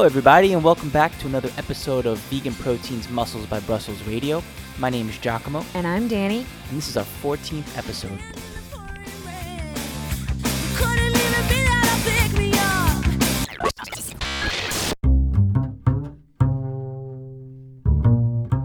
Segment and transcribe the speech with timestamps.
[0.00, 4.42] Hello, everybody, and welcome back to another episode of Vegan Proteins Muscles by Brussels Radio.
[4.78, 6.46] My name is Giacomo, And I'm Danny.
[6.70, 8.18] and this is our 14th episode.
[10.74, 13.04] Couldn't even be there to pick me up.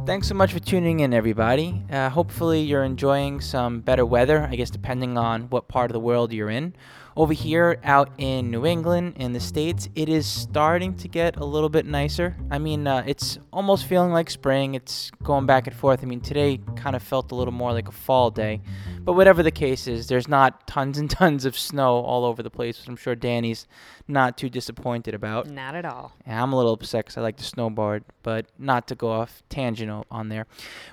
[0.05, 1.83] Thanks so much for tuning in, everybody.
[1.91, 5.99] Uh, hopefully, you're enjoying some better weather, I guess, depending on what part of the
[5.99, 6.73] world you're in.
[7.17, 11.45] Over here, out in New England, in the States, it is starting to get a
[11.45, 12.35] little bit nicer.
[12.51, 14.75] I mean, uh, it's almost feeling like spring.
[14.75, 16.01] It's going back and forth.
[16.03, 18.59] I mean, today kind of felt a little more like a fall day.
[18.99, 22.49] But whatever the case is, there's not tons and tons of snow all over the
[22.49, 23.65] place, which I'm sure Danny's
[24.09, 25.49] not too disappointed about.
[25.49, 26.11] Not at all.
[26.27, 29.41] Yeah, I'm a little upset 'cause I like to snowboard, but not to go off
[29.47, 30.47] tangent on there.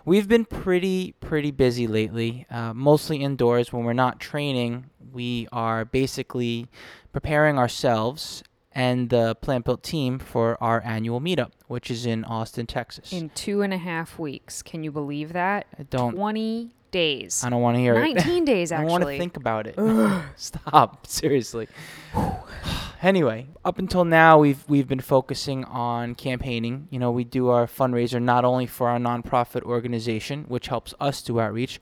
[0.05, 3.73] We've been pretty, pretty busy lately, uh, mostly indoors.
[3.73, 6.69] When we're not training, we are basically
[7.13, 8.43] preparing ourselves
[8.75, 13.13] and the Plant Built team for our annual meetup, which is in Austin, Texas.
[13.13, 14.63] In two and a half weeks.
[14.63, 15.67] Can you believe that?
[15.79, 17.43] I don't, 20 days.
[17.45, 18.15] I don't want to hear it.
[18.15, 18.85] 19 days, actually.
[18.85, 19.75] I don't want to think about it.
[20.37, 21.69] Stop, seriously.
[23.03, 26.89] anyway, up until now, we've we've been focusing on campaigning.
[26.91, 31.23] You know, we do our fundraiser not only for our nonprofit organization, which helps us
[31.23, 31.81] do outreach,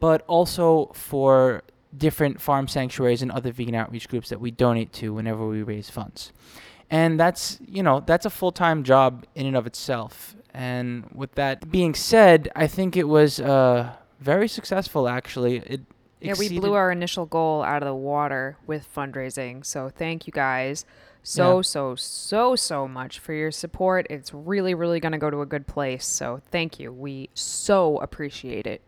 [0.00, 1.62] but also for
[1.96, 5.90] different farm sanctuaries and other vegan outreach groups that we donate to whenever we raise
[5.90, 6.32] funds.
[6.90, 10.36] And that's, you know, that's a full-time job in and of itself.
[10.52, 15.58] And with that being said, I think it was uh, very successful actually.
[15.58, 15.80] It
[16.20, 19.64] yeah, we blew our initial goal out of the water with fundraising.
[19.66, 20.84] So thank you guys
[21.22, 21.62] so, Yeah.
[21.62, 24.06] so, so, so much for your support.
[24.10, 26.04] It's really, really going to go to a good place.
[26.04, 26.92] So thank you.
[26.92, 28.82] We so appreciate it.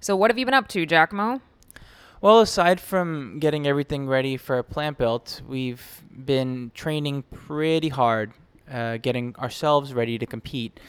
[0.00, 1.40] So, what have you been up to, Giacomo?
[2.20, 8.32] Well, aside from getting everything ready for a Plant Built, we've been training pretty hard,
[8.68, 10.80] uh, getting ourselves ready to compete.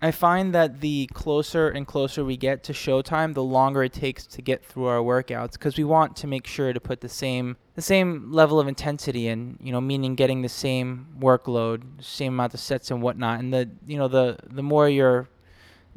[0.00, 4.24] I find that the closer and closer we get to showtime, the longer it takes
[4.28, 7.58] to get through our workouts because we want to make sure to put the same
[7.74, 12.54] the same level of intensity in, you know, meaning getting the same workload, same amount
[12.54, 13.40] of sets and whatnot.
[13.40, 15.28] And the you know the the more you're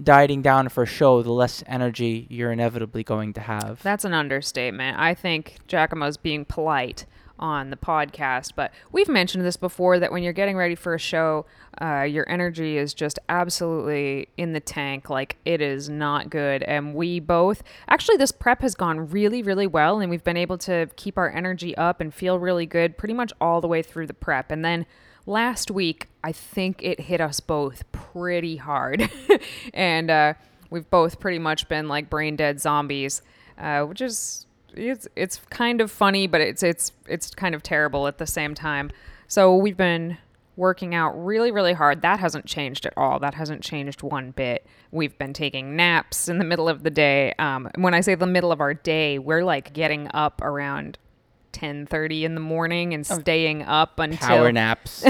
[0.01, 3.81] dieting down for a show, the less energy you're inevitably going to have.
[3.83, 4.97] That's an understatement.
[4.99, 7.05] I think Giacomo's being polite
[7.39, 10.99] on the podcast, but we've mentioned this before that when you're getting ready for a
[10.99, 11.45] show,
[11.81, 15.09] uh, your energy is just absolutely in the tank.
[15.09, 16.63] Like it is not good.
[16.63, 20.57] And we both, actually, this prep has gone really, really well, and we've been able
[20.59, 24.07] to keep our energy up and feel really good pretty much all the way through
[24.07, 24.51] the prep.
[24.51, 24.85] And then
[25.25, 29.09] last week, I think it hit us both pretty hard.
[29.73, 30.33] and uh,
[30.69, 33.21] we've both pretty much been like brain dead zombies,
[33.57, 34.45] uh, which is
[34.75, 38.55] it's it's kind of funny, but it's it's it's kind of terrible at the same
[38.55, 38.91] time.
[39.27, 40.17] So we've been
[40.55, 42.01] working out really really hard.
[42.01, 43.19] That hasn't changed at all.
[43.19, 44.65] That hasn't changed one bit.
[44.91, 47.33] We've been taking naps in the middle of the day.
[47.39, 50.97] Um, when I say the middle of our day, we're like getting up around
[51.53, 53.19] 10:30 in the morning and oh.
[53.19, 55.05] staying up until Power naps.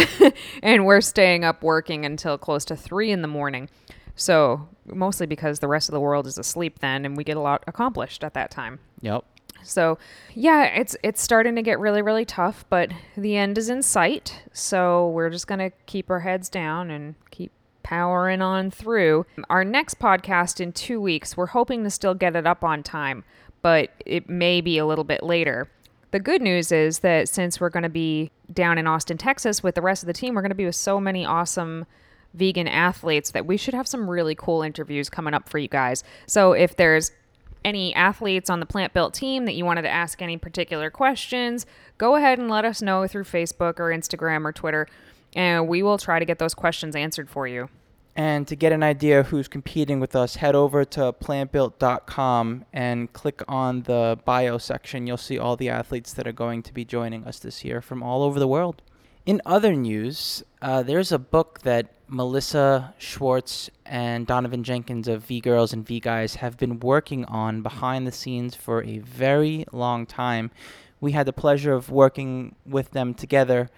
[0.62, 3.70] and we're staying up working until close to three in the morning.
[4.16, 7.42] So mostly because the rest of the world is asleep then, and we get a
[7.42, 8.80] lot accomplished at that time.
[9.02, 9.26] yep.
[9.64, 9.98] So
[10.34, 14.44] yeah, it's it's starting to get really really tough, but the end is in sight.
[14.52, 17.52] So we're just gonna keep our heads down and keep
[17.82, 19.26] powering on through.
[19.50, 23.24] Our next podcast in two weeks, we're hoping to still get it up on time,
[23.62, 25.70] but it may be a little bit later.
[26.14, 29.74] The good news is that since we're going to be down in Austin, Texas with
[29.74, 31.88] the rest of the team, we're going to be with so many awesome
[32.36, 36.04] vegan athletes that we should have some really cool interviews coming up for you guys.
[36.28, 37.12] So if there's
[37.66, 41.66] any athletes on the Plant Built team that you wanted to ask any particular questions,
[41.98, 44.88] go ahead and let us know through Facebook or Instagram or Twitter,
[45.36, 47.70] and we will try to get those questions answered for you.
[48.16, 53.12] And to get an idea of who's competing with us, head over to plantbuilt.com and
[53.12, 55.08] click on the bio section.
[55.08, 58.04] You'll see all the athletes that are going to be joining us this year from
[58.04, 58.84] all over the world.
[59.26, 65.40] In other news, uh, there's a book that Melissa Schwartz and Donovan Jenkins of V
[65.40, 70.06] Girls and V Guys have been working on behind the scenes for a very long
[70.06, 70.52] time.
[71.02, 73.70] We had the pleasure of working with them together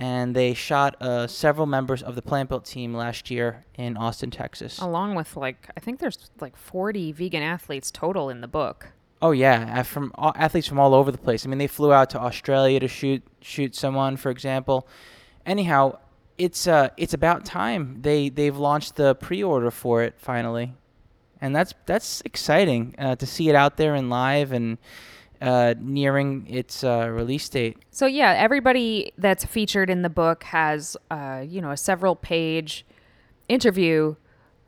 [0.00, 4.30] and they shot uh, several members of the Plant Built team last year in Austin,
[4.30, 4.78] Texas.
[4.78, 8.88] Along with like, I think there's like 40 vegan athletes total in the book.
[9.20, 11.44] Oh yeah, from all, athletes from all over the place.
[11.44, 14.88] I mean, they flew out to Australia to shoot shoot someone, for example.
[15.44, 15.98] Anyhow,
[16.38, 20.72] it's uh it's about time they they've launched the pre-order for it finally,
[21.42, 24.78] and that's that's exciting uh, to see it out there and live and
[25.40, 27.78] uh, nearing its uh, release date.
[27.90, 32.84] So yeah, everybody that's featured in the book has, uh, you know, a several page
[33.48, 34.16] interview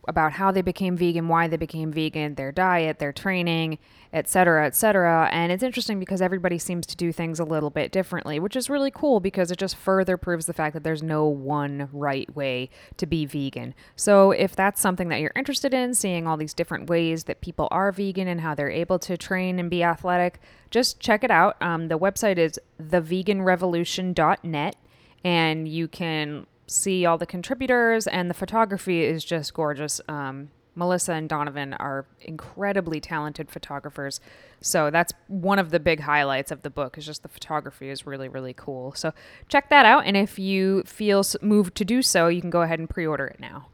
[0.08, 3.78] about how they became vegan, why they became vegan, their diet, their training,
[4.12, 5.28] et cetera, et cetera.
[5.30, 8.68] And it's interesting because everybody seems to do things a little bit differently, which is
[8.68, 12.68] really cool because it just further proves the fact that there's no one right way
[12.96, 13.74] to be vegan.
[13.94, 17.68] So if that's something that you're interested in, seeing all these different ways that people
[17.70, 20.40] are vegan and how they're able to train and be athletic,
[20.70, 21.56] just check it out.
[21.62, 24.76] Um, the website is theveganrevolution.net
[25.24, 30.00] and you can see all the contributors and the photography is just gorgeous.
[30.08, 34.20] Um, melissa and donovan are incredibly talented photographers.
[34.60, 38.06] So that's one of the big highlights of the book is just the photography is
[38.06, 38.92] really really cool.
[38.94, 39.12] So
[39.48, 42.78] check that out and if you feel moved to do so you can go ahead
[42.78, 43.68] and pre-order it now.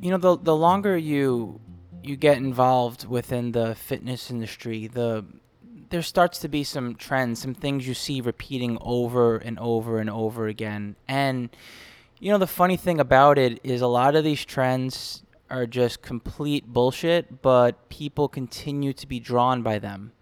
[0.00, 1.60] You know the the longer you
[2.02, 5.24] you get involved within the fitness industry the
[5.90, 10.10] there starts to be some trends some things you see repeating over and over and
[10.10, 10.96] over again.
[11.08, 11.50] And
[12.18, 16.02] you know the funny thing about it is a lot of these trends are just
[16.02, 20.12] complete bullshit but people continue to be drawn by them.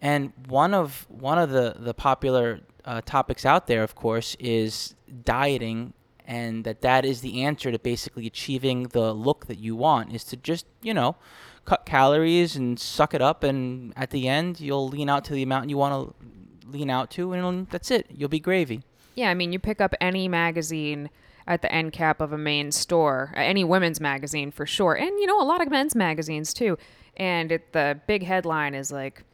[0.00, 4.94] And one of one of the the popular uh, topics out there of course is
[5.24, 5.92] dieting
[6.28, 10.22] and that that is the answer to basically achieving the look that you want is
[10.22, 11.16] to just you know
[11.64, 15.42] cut calories and suck it up and at the end you'll lean out to the
[15.42, 18.82] amount you want to lean out to and that's it you'll be gravy
[19.18, 21.10] Yeah, I mean, you pick up any magazine
[21.44, 25.10] at the end cap of a main store, uh, any women's magazine for sure, and
[25.18, 26.78] you know a lot of men's magazines too.
[27.16, 29.24] And it, the big headline is like,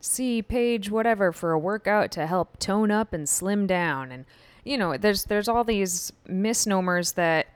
[0.00, 4.26] "See page whatever for a workout to help tone up and slim down." And
[4.64, 7.48] you know, there's there's all these misnomers that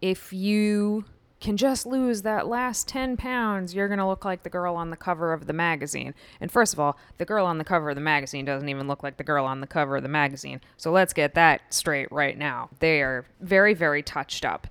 [0.00, 1.04] if you
[1.40, 4.90] can just lose that last 10 pounds, you're going to look like the girl on
[4.90, 6.12] the cover of the magazine.
[6.40, 9.04] And first of all, the girl on the cover of the magazine doesn't even look
[9.04, 10.60] like the girl on the cover of the magazine.
[10.76, 12.70] So let's get that straight right now.
[12.80, 14.66] They are very, very touched up.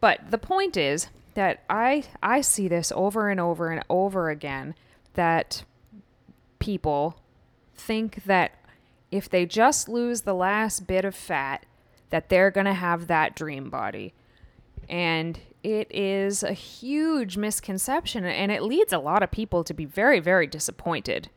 [0.00, 4.74] But the point is that I I see this over and over and over again
[5.14, 5.64] that
[6.58, 7.16] people
[7.74, 8.52] think that
[9.12, 11.64] if they just lose the last bit of fat
[12.10, 14.12] that they're going to have that dream body.
[14.88, 19.84] And it is a huge misconception and it leads a lot of people to be
[19.84, 21.28] very very disappointed.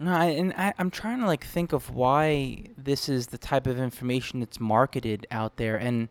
[0.00, 3.66] No, I, and I, I'm trying to like think of why this is the type
[3.66, 6.08] of information that's marketed out there, and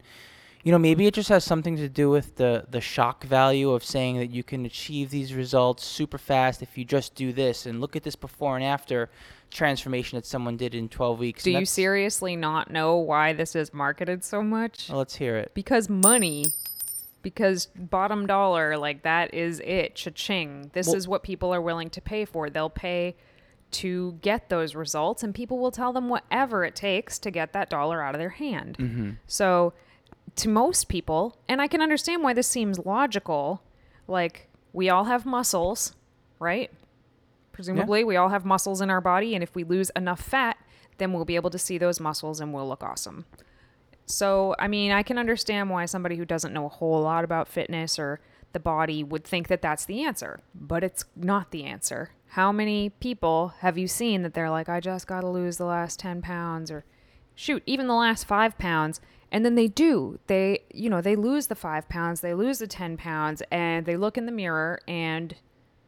[0.63, 3.83] you know maybe it just has something to do with the the shock value of
[3.83, 7.79] saying that you can achieve these results super fast if you just do this, and
[7.81, 9.09] look at this before and after
[9.51, 11.43] transformation that someone did in 12 weeks.
[11.43, 15.51] do you seriously not know why this is marketed so much Well, let's hear it.
[15.55, 16.53] because money
[17.23, 21.89] because bottom dollar like that is it cha-ching this Well- is what people are willing
[21.89, 23.15] to pay for they'll pay
[23.71, 27.71] to get those results and people will tell them whatever it takes to get that
[27.71, 29.09] dollar out of their hand Mm-hmm.
[29.25, 29.73] so
[30.35, 33.61] to most people and i can understand why this seems logical
[34.07, 35.93] like we all have muscles
[36.39, 36.71] right
[37.51, 40.57] presumably we all have muscles in our body and if we lose enough fat
[40.97, 43.25] then we'll be able to see those muscles and we'll look awesome
[44.09, 47.47] so, I mean, I can understand why somebody who doesn't know a whole lot about
[47.47, 48.19] fitness or
[48.53, 52.09] the body would think that that's the answer, but it's not the answer.
[52.29, 55.65] How many people have you seen that they're like, I just got to lose the
[55.65, 56.85] last 10 pounds or
[57.35, 58.99] shoot, even the last five pounds?
[59.31, 60.19] And then they do.
[60.27, 63.95] They, you know, they lose the five pounds, they lose the 10 pounds, and they
[63.95, 65.35] look in the mirror and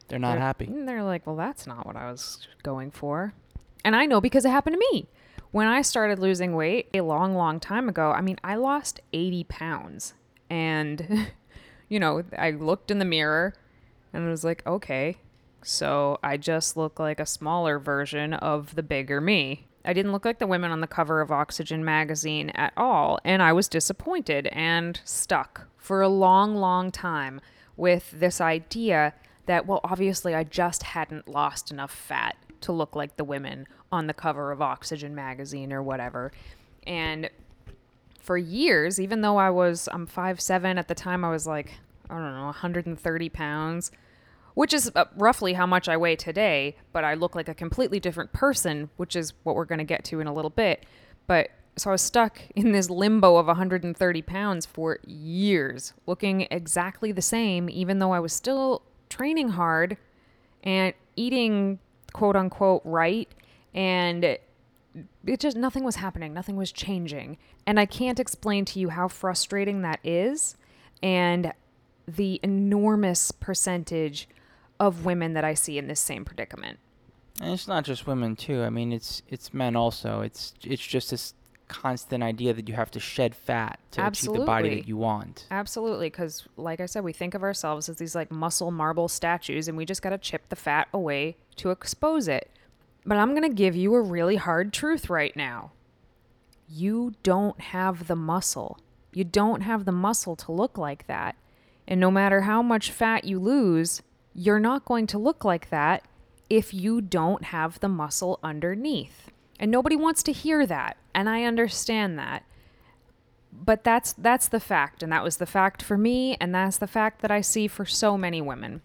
[0.07, 0.65] They're not they're- happy.
[0.65, 3.33] and They're like, well, that's not what I was going for.
[3.83, 5.07] And I know because it happened to me.
[5.49, 9.43] When I started losing weight a long, long time ago, I mean, I lost 80
[9.45, 10.13] pounds.
[10.49, 11.31] And,
[11.89, 13.53] you know, I looked in the mirror
[14.13, 15.17] and I was like, okay,
[15.63, 19.67] so I just look like a smaller version of the bigger me.
[19.83, 23.41] I didn't look like the women on the cover of Oxygen magazine at all, and
[23.41, 27.41] I was disappointed and stuck for a long, long time
[27.75, 29.13] with this idea
[29.47, 34.07] that, well, obviously I just hadn't lost enough fat to look like the women on
[34.07, 36.31] the cover of Oxygen magazine or whatever.
[36.85, 37.29] And
[38.19, 41.73] for years, even though I was I'm five seven at the time, I was like
[42.09, 43.91] I don't know 130 pounds,
[44.53, 46.75] which is uh, roughly how much I weigh today.
[46.93, 50.03] But I look like a completely different person, which is what we're going to get
[50.05, 50.85] to in a little bit.
[51.27, 57.11] But so I was stuck in this limbo of 130 pounds for years, looking exactly
[57.11, 59.97] the same, even though I was still training hard
[60.63, 61.79] and eating
[62.13, 63.29] quote unquote right
[63.73, 68.89] and it just nothing was happening nothing was changing and i can't explain to you
[68.89, 70.55] how frustrating that is
[71.01, 71.53] and
[72.07, 74.27] the enormous percentage
[74.81, 76.79] of women that I see in this same predicament.
[77.39, 78.63] And it's not just women too.
[78.63, 80.21] I mean, it's it's men also.
[80.21, 81.35] It's it's just this
[81.67, 85.45] constant idea that you have to shed fat to achieve the body that you want.
[85.51, 89.67] Absolutely, because like I said, we think of ourselves as these like muscle marble statues,
[89.67, 92.49] and we just got to chip the fat away to expose it.
[93.05, 95.71] But I'm going to give you a really hard truth right now.
[96.67, 98.79] You don't have the muscle.
[99.13, 101.35] You don't have the muscle to look like that.
[101.87, 104.01] And no matter how much fat you lose,
[104.33, 106.03] you're not going to look like that
[106.49, 109.31] if you don't have the muscle underneath.
[109.59, 110.97] And nobody wants to hear that.
[111.13, 112.43] And I understand that
[113.51, 116.87] but that's that's the fact and that was the fact for me and that's the
[116.87, 118.81] fact that I see for so many women.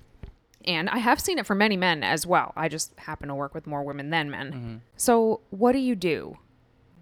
[0.65, 2.53] And I have seen it for many men as well.
[2.57, 4.53] I just happen to work with more women than men.
[4.53, 4.77] Mm-hmm.
[4.97, 6.39] So, what do you do?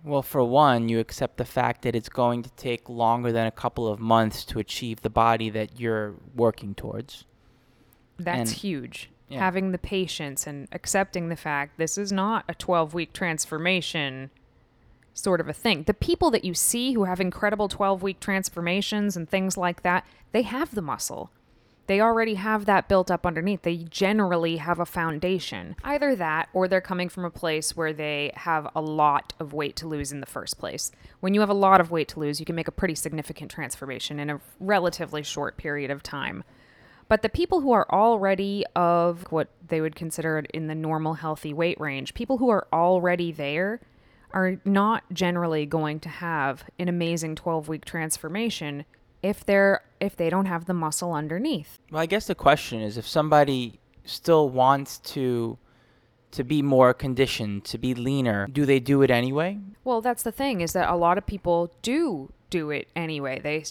[0.05, 3.51] Well, for one, you accept the fact that it's going to take longer than a
[3.51, 7.25] couple of months to achieve the body that you're working towards.
[8.19, 9.11] That's And- huge.
[9.29, 9.39] yeah.
[9.39, 14.31] Having the patience and accepting the fact this is not a 12 week transformation
[15.17, 15.85] sort of a thing.
[15.85, 20.05] The people that you see who have incredible 12 week transformations and things like that,
[20.33, 21.31] they have the muscle.
[21.87, 23.63] They already have that built up underneath.
[23.63, 25.77] They generally have a foundation.
[25.85, 29.77] Either that or they're coming from a place where they have a lot of weight
[29.77, 30.91] to lose in the first place.
[31.21, 33.51] When you have a lot of weight to lose, you can make a pretty significant
[33.51, 36.43] transformation in a relatively short period of time.
[37.09, 41.53] But the people who are already of what they would consider in the normal healthy
[41.53, 43.81] weight range, people who are already there
[44.33, 48.85] are not generally going to have an amazing 12 week transformation
[49.23, 51.79] if they're if they don't have the muscle underneath.
[51.91, 55.57] Well, I guess the question is if somebody still wants to
[56.33, 59.61] to be more conditioned, to be leaner, do they do it anyway?
[59.85, 63.41] Well, that's the thing is that a lot of people do do it anyway.
[63.41, 63.65] They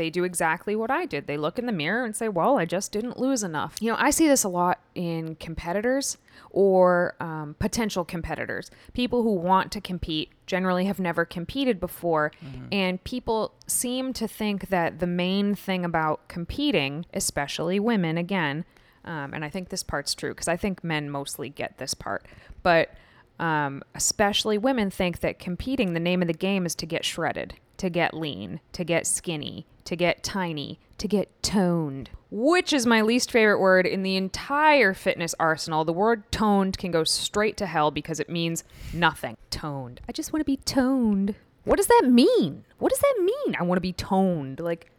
[0.00, 1.26] they do exactly what I did.
[1.26, 3.96] They look in the mirror and say, "Well, I just didn't lose enough." You know,
[3.98, 6.16] I see this a lot in competitors
[6.48, 8.70] or um, potential competitors.
[8.94, 12.32] People who want to compete generally have never competed before,
[12.72, 18.64] and people seem to think that the main thing about competing, especially women, again,
[19.04, 22.24] um, and I think this part's true because I think men mostly get this part,
[22.62, 22.94] but
[23.38, 27.54] um, especially women think that competing, the name of the game is to get shredded,
[27.76, 33.02] to get lean, to get skinny, to get tiny, to get toned, which is my
[33.02, 35.84] least favorite word in the entire fitness arsenal.
[35.84, 39.36] The word toned can go straight to hell because it means nothing.
[39.50, 40.00] Toned.
[40.08, 41.34] I just want to be toned.
[41.64, 42.64] What does that mean?
[42.78, 43.56] What does that mean?
[43.58, 44.60] I want to be toned.
[44.60, 44.90] Like,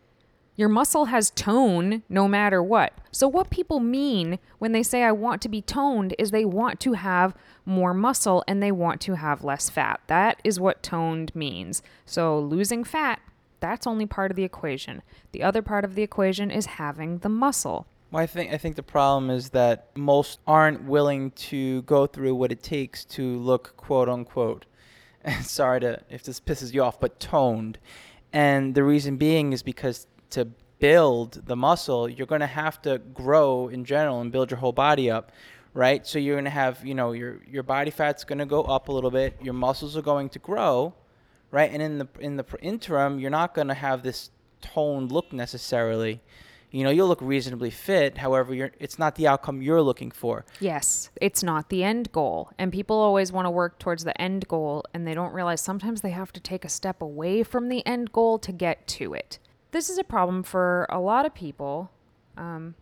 [0.56, 2.94] your muscle has tone no matter what.
[3.12, 6.80] So, what people mean when they say I want to be toned is they want
[6.82, 7.34] to have
[7.66, 10.02] more muscle and they want to have less fat.
[10.08, 11.82] That is what toned means.
[12.06, 13.22] So, losing fat,
[13.62, 15.02] that's only part of the equation.
[15.32, 17.88] The other part of the equation is having the muscle.
[18.12, 22.36] Well, I think I think the problem is that most aren't willing to go through
[22.36, 24.66] what it takes to look quote unquote.
[25.44, 27.78] sorry to if this pisses you off, but toned.
[28.34, 30.46] And the reason being is because to
[30.80, 34.72] build the muscle, you're going to have to grow in general and build your whole
[34.72, 35.32] body up,
[35.74, 36.06] right?
[36.08, 38.90] So you're going to have, you know, your your body fat's going to go up
[38.90, 40.94] a little bit, your muscles are going to grow,
[41.52, 41.72] right?
[41.72, 44.32] And in the in the interim, you're not going to have this
[44.62, 46.22] toned look necessarily.
[46.72, 48.18] You know, you'll look reasonably fit.
[48.18, 50.46] However, it's not the outcome you're looking for.
[50.62, 52.50] Yes, it's not the end goal.
[52.58, 56.00] And people always want to work towards the end goal, and they don't realize sometimes
[56.00, 59.38] they have to take a step away from the end goal to get to it.
[59.72, 61.92] This is a problem for a lot of people.
[62.38, 62.76] Um,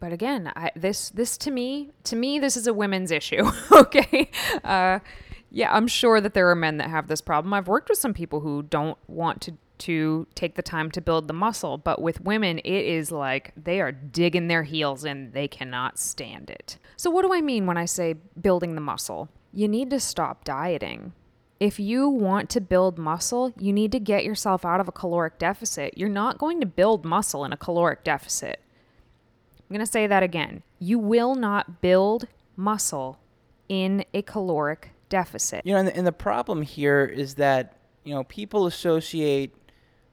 [0.00, 3.50] but again, I, this this to me to me this is a women's issue.
[3.72, 4.30] okay,
[4.64, 5.00] uh,
[5.50, 7.54] yeah, I'm sure that there are men that have this problem.
[7.54, 11.28] I've worked with some people who don't want to to take the time to build
[11.28, 15.32] the muscle, but with women, it is like they are digging their heels in.
[15.32, 16.78] They cannot stand it.
[16.96, 19.28] So, what do I mean when I say building the muscle?
[19.52, 21.12] You need to stop dieting.
[21.58, 25.38] If you want to build muscle, you need to get yourself out of a caloric
[25.38, 25.96] deficit.
[25.96, 28.60] You're not going to build muscle in a caloric deficit.
[29.58, 30.62] I'm going to say that again.
[30.78, 33.18] You will not build muscle
[33.68, 35.64] in a caloric deficit.
[35.64, 39.54] You know, and the, and the problem here is that you know people associate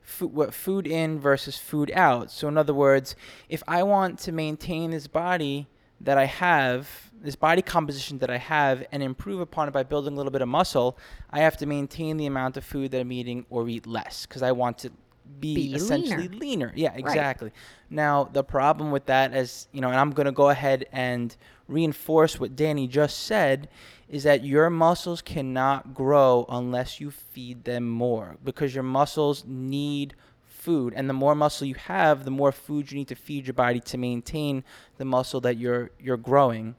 [0.02, 2.32] food, what food in versus food out.
[2.32, 3.16] So in other words,
[3.50, 5.68] if I want to maintain this body
[6.02, 10.14] that I have, this body composition that I have, and improve upon it by building
[10.14, 10.98] a little bit of muscle,
[11.30, 14.44] I have to maintain the amount of food that I'm eating or eat less because
[14.44, 14.92] I want to
[15.40, 16.38] be, Be essentially leaner.
[16.38, 16.74] leaner.
[16.76, 17.52] Yeah, exactly.
[17.90, 21.36] Now the problem with that is, you know, and I'm going to go ahead and
[21.68, 23.70] reinforce what Danny just said
[24.14, 30.14] is that your muscles cannot grow unless you feed them more because your muscles need
[30.46, 30.94] food.
[30.96, 33.80] And the more muscle you have, the more food you need to feed your body
[33.80, 34.64] to maintain
[34.98, 36.76] the muscle that you're you're growing.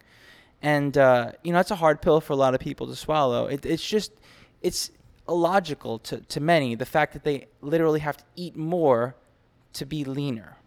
[0.63, 3.47] And uh, you know, that's a hard pill for a lot of people to swallow.
[3.47, 4.13] It, it's just
[4.63, 4.93] it's
[5.29, 9.17] illogical to, to many the fact that they literally have to eat more
[9.73, 10.59] to be leaner.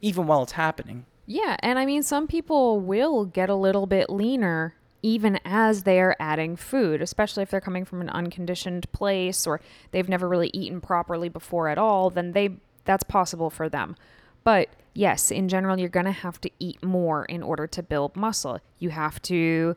[0.00, 1.06] Even while it's happening.
[1.24, 4.74] Yeah, and I mean, some people will get a little bit leaner
[5.06, 9.60] even as they're adding food, especially if they're coming from an unconditioned place or
[9.92, 13.94] they've never really eaten properly before at all, then they that's possible for them.
[14.42, 18.16] But yes, in general, you're going to have to eat more in order to build
[18.16, 18.58] muscle.
[18.80, 19.76] You have to,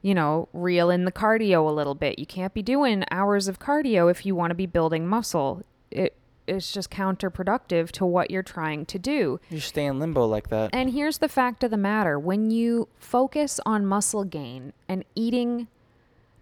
[0.00, 2.18] you know, reel in the cardio a little bit.
[2.18, 5.62] You can't be doing hours of cardio if you want to be building muscle.
[5.90, 9.40] It it's just counterproductive to what you're trying to do.
[9.50, 10.70] You stay in limbo like that.
[10.72, 15.68] And here's the fact of the matter when you focus on muscle gain and eating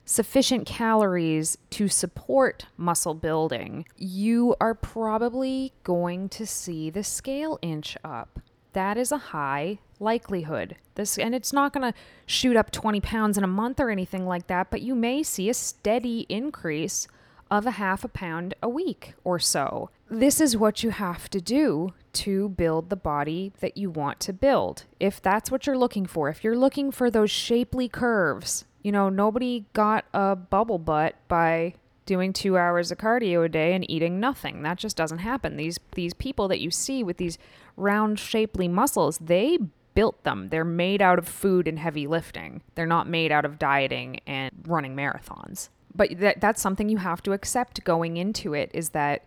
[0.04, 7.96] sufficient calories to support muscle building, you are probably going to see the scale inch
[8.04, 8.40] up.
[8.72, 10.76] That is a high likelihood.
[10.94, 14.26] This and it's not going to shoot up 20 pounds in a month or anything
[14.26, 17.06] like that, but you may see a steady increase
[17.52, 19.90] of a half a pound a week or so.
[20.08, 24.32] This is what you have to do to build the body that you want to
[24.32, 24.86] build.
[24.98, 29.10] If that's what you're looking for, if you're looking for those shapely curves, you know,
[29.10, 31.74] nobody got a bubble butt by
[32.06, 34.62] doing 2 hours of cardio a day and eating nothing.
[34.62, 35.58] That just doesn't happen.
[35.58, 37.36] These these people that you see with these
[37.76, 39.58] round shapely muscles, they
[39.94, 40.48] built them.
[40.48, 42.62] They're made out of food and heavy lifting.
[42.76, 47.22] They're not made out of dieting and running marathons but that that's something you have
[47.22, 49.24] to accept going into it is that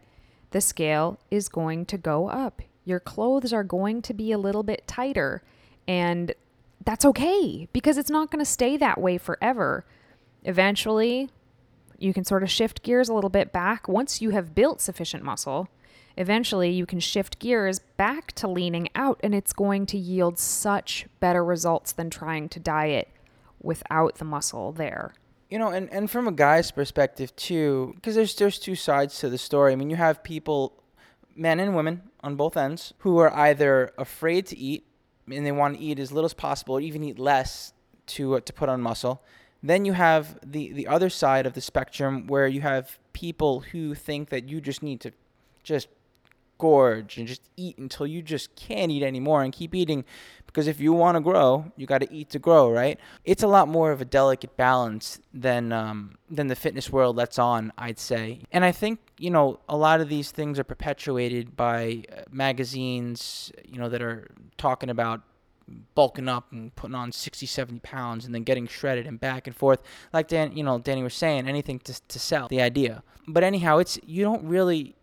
[0.51, 2.61] the scale is going to go up.
[2.85, 5.43] Your clothes are going to be a little bit tighter
[5.87, 6.33] and
[6.83, 9.85] that's okay because it's not going to stay that way forever.
[10.43, 11.29] Eventually,
[11.97, 15.23] you can sort of shift gears a little bit back once you have built sufficient
[15.23, 15.67] muscle.
[16.17, 21.07] Eventually, you can shift gears back to leaning out, and it's going to yield such
[21.19, 23.09] better results than trying to diet
[23.61, 25.13] without the muscle there.
[25.55, 29.29] You know, and, and from a guy's perspective too, because there's there's two sides to
[29.29, 29.71] the story.
[29.71, 30.83] I mean, you have people,
[31.33, 34.85] men and women on both ends, who are either afraid to eat
[35.31, 37.71] and they want to eat as little as possible, or even eat less
[38.07, 39.23] to uh, to put on muscle.
[39.63, 43.95] Then you have the the other side of the spectrum where you have people who
[43.95, 45.13] think that you just need to
[45.63, 45.87] just
[46.57, 50.03] gorge and just eat until you just can't eat anymore and keep eating
[50.55, 52.97] because if you want to grow you got to eat to grow right?
[53.25, 57.37] It's a lot more of a delicate balance than um, than the fitness world lets
[57.37, 58.39] on i'd say.
[58.51, 63.51] And i think you know a lot of these things are perpetuated by uh, magazines
[63.67, 65.21] you know that are talking about
[65.95, 69.55] bulking up and putting on 60 70 pounds and then getting shredded and back and
[69.55, 69.81] forth.
[70.13, 73.03] Like dan you know danny was saying anything to, to sell the idea.
[73.27, 74.95] But anyhow it's you don't really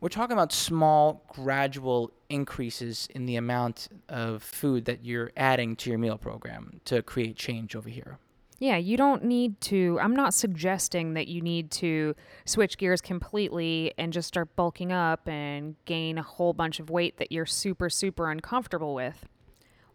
[0.00, 5.90] we're talking about small, gradual increases in the amount of food that you're adding to
[5.90, 8.18] your meal program to create change over here.
[8.58, 9.98] Yeah, you don't need to.
[10.00, 12.14] I'm not suggesting that you need to
[12.46, 17.18] switch gears completely and just start bulking up and gain a whole bunch of weight
[17.18, 19.26] that you're super, super uncomfortable with.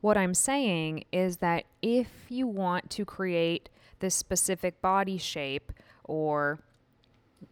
[0.02, 5.72] What I'm saying is that if you want to create this specific body shape
[6.04, 6.60] or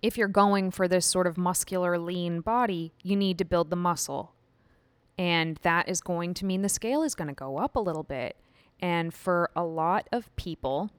[0.02, 3.75] if you're going for this sort of muscular, lean body, you need to build the
[3.75, 4.34] muscle.
[5.17, 8.04] And that is going to mean the scale is going to go up a little
[8.04, 8.38] bit.
[8.80, 10.91] And for a lot of people,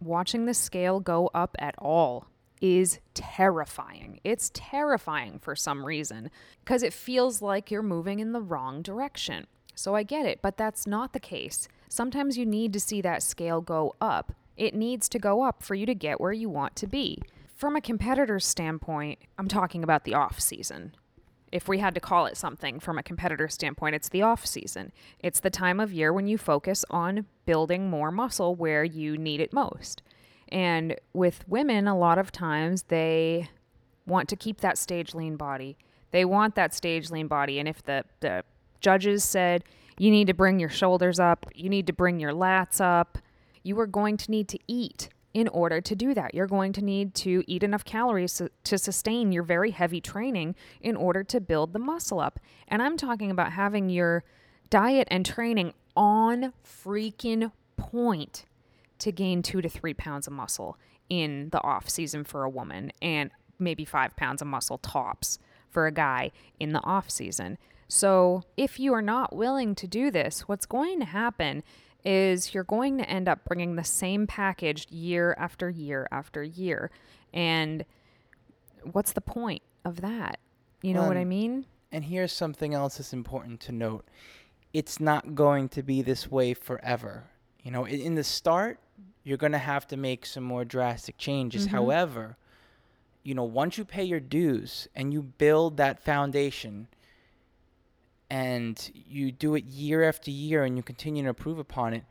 [0.00, 2.26] watching the scale go up at all
[2.60, 4.20] is terrifying.
[4.24, 6.30] It's terrifying for some reason
[6.64, 9.46] because it feels like you're moving in the wrong direction.
[9.74, 11.68] So I get it, but that's not the case.
[11.88, 14.32] Sometimes you need to see that scale go up.
[14.56, 17.22] It needs to go up for you to get where you want to be
[17.58, 20.94] from a competitor's standpoint, I'm talking about the off season.
[21.50, 24.92] If we had to call it something from a competitor standpoint, it's the off season.
[25.18, 29.40] It's the time of year when you focus on building more muscle where you need
[29.40, 30.02] it most.
[30.50, 33.50] And with women, a lot of times they
[34.06, 35.76] want to keep that stage lean body.
[36.12, 37.58] They want that stage lean body.
[37.58, 38.44] And if the, the
[38.80, 39.64] judges said,
[39.98, 43.18] you need to bring your shoulders up, you need to bring your lats up,
[43.64, 46.34] you are going to need to eat in order to do that.
[46.34, 50.96] You're going to need to eat enough calories to, sustain your very heavy training in
[50.96, 52.40] order to build the muscle up.
[52.66, 54.24] And I'm talking about having your
[54.68, 58.46] diet and training on freaking point
[58.98, 60.76] to gain two to three pounds of muscle
[61.08, 65.38] in the off season for a woman and maybe five pounds of muscle tops
[65.70, 67.58] for a guy in the off season.
[67.86, 71.62] So, if you are not willing to do this, what's going to happen
[72.04, 76.90] is you're going to end up bringing the same package year after year after year.
[77.34, 77.84] And
[78.92, 80.38] what's the point of that?
[80.82, 81.66] You know what I mean?
[81.90, 84.06] And here's something else that's important to note.
[84.72, 87.24] It's not going to be this way forever.
[87.62, 88.78] You know, i- in the start,
[89.24, 91.66] you're going to have to make some more drastic changes.
[91.66, 91.70] Mhm.
[91.70, 92.36] However,
[93.24, 96.86] you know, once you pay your dues and you build that foundation
[98.30, 102.04] and you do it year after year and you continue to improve upon it,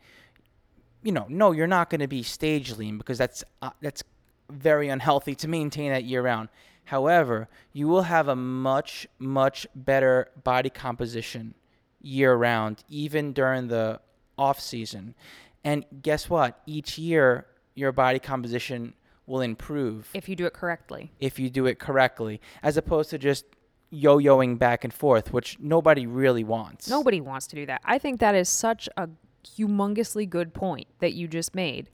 [1.03, 4.03] you know, no, you're not going to be stage lean because that's uh, that's
[4.49, 6.49] very unhealthy to maintain that year round.
[6.85, 11.53] However, you will have a much much better body composition
[12.01, 13.99] year round, even during the
[14.37, 15.15] off season.
[15.63, 16.61] And guess what?
[16.65, 18.93] Each year, your body composition
[19.25, 21.11] will improve If you do it correctly.
[21.19, 23.45] if you do it correctly, as opposed to just
[23.89, 26.89] yo-yoing back and forth, which nobody really wants.
[26.89, 27.81] Nobody wants to do that.
[27.85, 29.09] I think that is such a
[29.57, 31.89] humongously good point that you just made.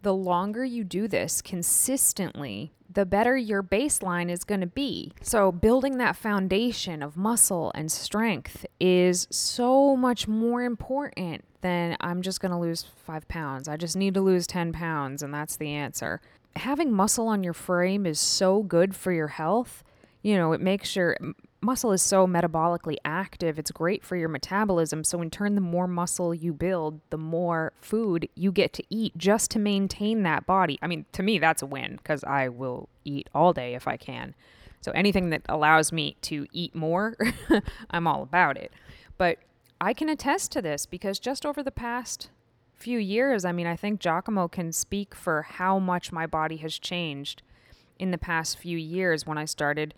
[0.00, 5.12] The longer you do this consistently, the better your baseline is going to be.
[5.22, 12.22] So, building that foundation of muscle and strength is so much more important than I'm
[12.22, 13.68] just going to lose five pounds.
[13.68, 16.20] I just need to lose 10 pounds, and that's the answer.
[16.56, 19.84] Having muscle on your frame is so good for your health
[20.22, 21.16] you know, it makes your
[21.60, 23.58] muscle is so metabolically active.
[23.58, 25.04] It's great for your metabolism.
[25.04, 29.16] So, in turn, the more muscle you build, the more food you get to eat
[29.16, 30.78] just to maintain that body.
[30.82, 33.96] I mean, to me, that's a win because I will eat all day if I
[33.96, 34.34] can.
[34.80, 37.16] So, anything that allows me to eat more,
[37.90, 38.72] I'm all about it.
[39.18, 39.38] But
[39.80, 42.30] I can attest to this because just over the past
[42.74, 46.78] few years, I mean, I think Giacomo can speak for how much my body has
[46.78, 47.42] changed
[47.98, 49.94] in the past few years when I started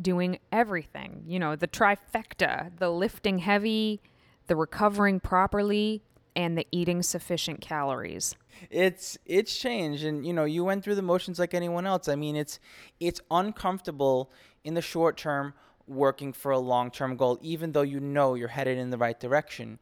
[0.00, 1.22] doing everything.
[1.26, 4.00] You know, the trifecta the lifting heavy,
[4.46, 6.02] the recovering properly,
[6.36, 8.34] and the eating sufficient calories.
[8.70, 12.14] it's it's changed and you know you went through the motions like anyone else i
[12.14, 12.58] mean it's
[12.98, 14.30] it's uncomfortable
[14.64, 15.54] in the short term
[15.86, 19.18] working for a long term goal even though you know you're headed in the right
[19.18, 19.78] direction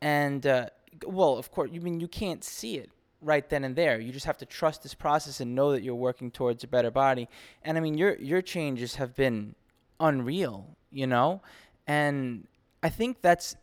[0.00, 0.66] and uh,
[1.06, 2.90] well of course you mean you can't see it
[3.24, 5.94] right then and there you just have to trust this process and know that you're
[5.94, 7.28] working towards a better body
[7.62, 9.54] and i mean your your changes have been
[9.98, 11.40] unreal you know
[11.86, 12.46] and
[12.82, 13.56] i think that's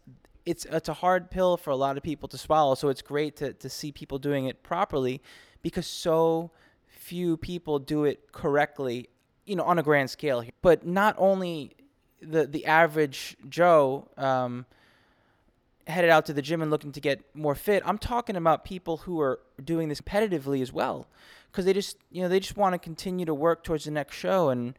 [0.45, 2.76] it's it's a hard pill for a lot of people to swallow.
[2.76, 5.21] So it's great to, to see people doing it properly
[5.62, 6.52] because so
[6.88, 9.10] few people do it correctly,
[9.45, 10.43] you know, on a grand scale.
[10.62, 11.76] But not only
[12.21, 14.65] the the average Joe um,
[15.88, 17.84] headed out to the gym and looking to get more fit.
[17.86, 21.08] I'm talking about people who are doing this competitively as well,
[21.52, 24.15] because they just you know they just want to continue to work towards the next
[24.15, 24.78] show and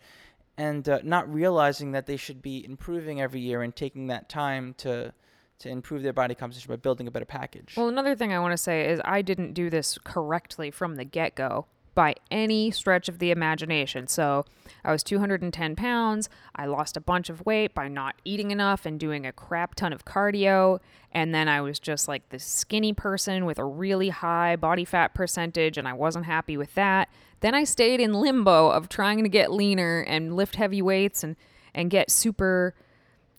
[0.58, 4.74] and uh, not realizing that they should be improving every year and taking that time
[4.78, 5.12] to
[5.58, 7.74] to improve their body composition by building a better package.
[7.76, 11.04] Well, another thing I want to say is I didn't do this correctly from the
[11.04, 14.06] get go by any stretch of the imagination.
[14.06, 14.44] So
[14.84, 16.28] I was 210 pounds.
[16.56, 19.92] I lost a bunch of weight by not eating enough and doing a crap ton
[19.92, 20.80] of cardio.
[21.12, 25.14] And then I was just like this skinny person with a really high body fat
[25.14, 27.08] percentage, and I wasn't happy with that.
[27.40, 31.36] Then I stayed in limbo of trying to get leaner and lift heavy weights and,
[31.74, 32.74] and get super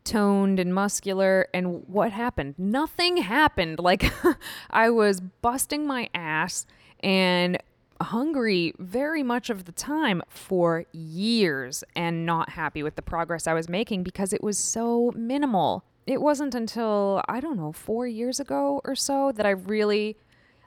[0.04, 4.12] toned and muscular and what happened nothing happened like
[4.70, 6.66] i was busting my ass
[7.00, 7.58] and
[8.04, 13.54] hungry very much of the time for years and not happy with the progress i
[13.54, 15.84] was making because it was so minimal.
[16.06, 20.18] It wasn't until i don't know 4 years ago or so that i really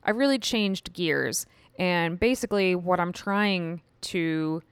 [0.04, 1.46] i really changed gears.
[1.78, 4.62] And basically what i'm trying to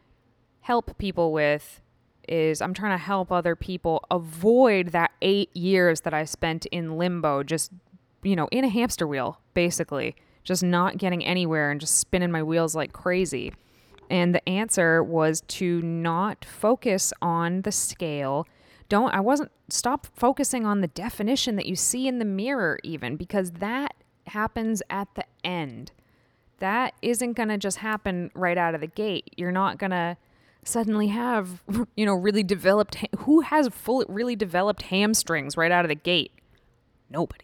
[0.63, 1.83] help people with
[2.29, 6.97] is I'm trying to help other people avoid that eight years that I spent in
[6.97, 7.71] limbo, just,
[8.23, 12.43] you know, in a hamster wheel, basically, just not getting anywhere and just spinning my
[12.43, 13.53] wheels like crazy.
[14.11, 18.47] And the answer was to not focus on the scale.
[18.89, 23.17] Don't, I wasn't, stop focusing on the definition that you see in the mirror, even,
[23.17, 23.95] because that
[24.29, 25.93] happens at the end.
[26.59, 29.33] That isn't going to just happen right out of the gate.
[29.37, 30.17] You're not going to
[30.67, 31.63] suddenly have
[31.97, 36.33] you know really developed who has full really developed hamstrings right out of the gate
[37.11, 37.44] nobody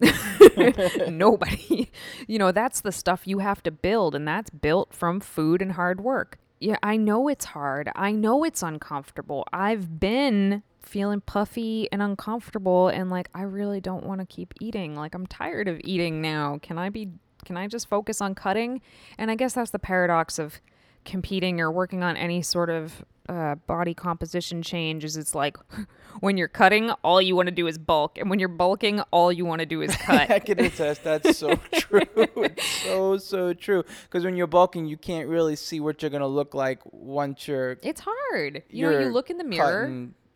[1.08, 1.90] nobody.
[2.26, 5.72] You know that's the stuff you have to build and that's built from food and
[5.72, 6.38] hard work.
[6.60, 7.90] Yeah i know it's hard.
[7.94, 9.46] I know it's uncomfortable.
[9.52, 14.96] I've been feeling puffy and uncomfortable and like i really don't want to keep eating.
[14.96, 16.58] Like i'm tired of eating now.
[16.62, 17.10] Can i be
[17.44, 18.80] can i just focus on cutting?
[19.16, 20.60] And i guess that's the paradox of
[21.04, 25.58] competing or working on any sort of uh, body composition change is it's like
[26.20, 29.30] when you're cutting, all you want to do is bulk, and when you're bulking, all
[29.30, 30.30] you want to do is cut.
[30.30, 31.04] I can attest.
[31.04, 32.00] That's so true.
[32.16, 33.84] It's so so true.
[34.04, 37.76] Because when you're bulking, you can't really see what you're gonna look like once you're
[37.82, 38.62] It's hard.
[38.70, 39.88] You know, you look in the mirror,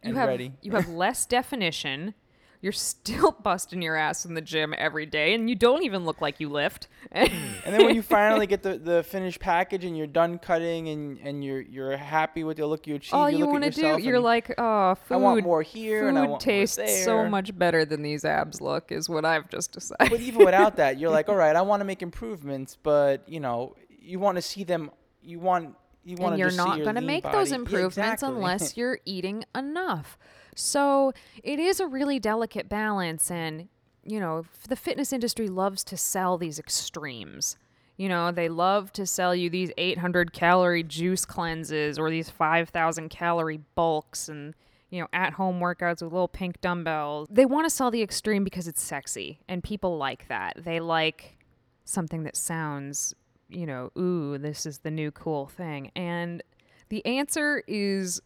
[0.04, 0.52] you have ready.
[0.60, 2.14] you have less definition.
[2.62, 6.20] You're still busting your ass in the gym every day, and you don't even look
[6.20, 6.86] like you lift.
[7.12, 7.26] Hmm.
[7.64, 11.18] and then when you finally get the, the finished package and you're done cutting and,
[11.18, 14.00] and you're you're happy with the look you achieved, all you, you want to do,
[14.00, 15.14] you're like, oh, food.
[15.14, 18.24] I want more here food and I want more tastes so much better than these
[18.24, 20.10] abs look, is what I've just decided.
[20.10, 23.40] But even without that, you're like, all right, I want to make improvements, but you
[23.40, 24.90] know, you want to see them.
[25.20, 27.36] You want you want and to you're not going to make body.
[27.38, 28.28] those Yeah, improvements exactly.
[28.28, 30.18] unless you're eating enough.
[30.54, 31.12] So
[31.42, 33.68] it is a really delicate balance, and
[34.04, 37.56] you know the fitness industry loves to sell these extremes.
[37.96, 43.10] You know, they love to sell you these 800 calorie juice cleanses or these 5,000
[43.10, 44.54] calorie bulks and
[44.92, 47.26] you know, at home workouts with little pink dumbbells.
[47.30, 50.54] They want to sell the extreme because it's sexy and people like that.
[50.58, 51.38] They like
[51.86, 53.14] something that sounds,
[53.48, 55.90] you know, ooh, this is the new cool thing.
[55.96, 56.42] And
[56.90, 58.20] the answer is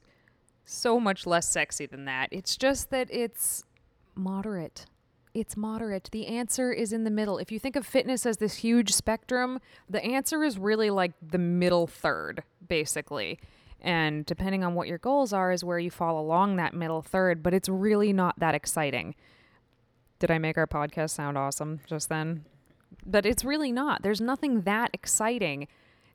[0.66, 2.28] so much less sexy than that.
[2.30, 3.64] It's just that it's
[4.14, 4.84] moderate.
[5.32, 6.08] It's moderate.
[6.12, 7.38] The answer is in the middle.
[7.38, 11.38] If you think of fitness as this huge spectrum, the answer is really like the
[11.38, 13.38] middle third, basically.
[13.80, 17.42] And depending on what your goals are, is where you fall along that middle third,
[17.42, 19.14] but it's really not that exciting.
[20.18, 22.46] Did I make our podcast sound awesome just then?
[23.04, 24.02] But it's really not.
[24.02, 25.68] There's nothing that exciting.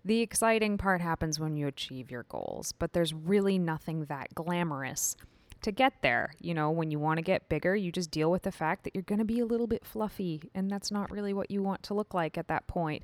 [0.04, 5.16] The exciting part happens when you achieve your goals, but there's really nothing that glamorous
[5.62, 6.32] to get there.
[6.40, 8.96] You know, when you want to get bigger, you just deal with the fact that
[8.96, 11.84] you're going to be a little bit fluffy, and that's not really what you want
[11.84, 13.04] to look like at that point.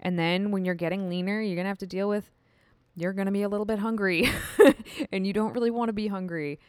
[0.00, 2.30] And then when you're getting leaner, you're going to have to deal with
[2.94, 4.28] you're going to be a little bit hungry,
[5.12, 6.60] and you don't really want to be hungry.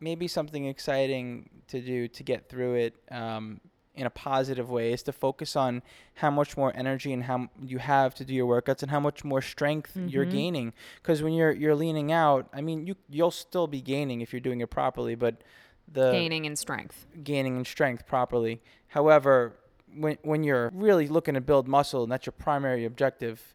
[0.00, 3.60] Maybe something exciting to do to get through it um,
[3.94, 5.82] in a positive way is to focus on
[6.14, 9.24] how much more energy and how you have to do your workouts and how much
[9.24, 10.30] more strength you're Mhm.
[10.30, 10.72] gaining.
[10.96, 14.40] Because when you're you're leaning out, I mean, you you'll still be gaining if you're
[14.40, 15.42] doing it properly, but
[15.86, 17.06] the Gaining in strength.
[17.22, 18.60] gaining in strength properly.
[18.88, 19.54] However,
[19.94, 23.53] when when you're really looking to build muscle and that's your primary objective,